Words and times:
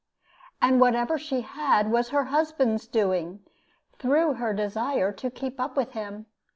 And 0.63 0.81
whatever 0.81 1.19
she 1.19 1.41
had 1.41 1.91
was 1.91 2.09
her 2.09 2.23
husband's 2.23 2.87
doing, 2.87 3.43
through 3.99 4.33
her 4.33 4.51
desire 4.51 5.11
to 5.11 5.29
keep 5.29 5.59
up 5.59 5.77
with 5.77 5.91
him. 5.91 6.25